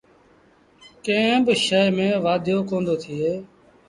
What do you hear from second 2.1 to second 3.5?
وآڌيو ڪوندو ٿئي۔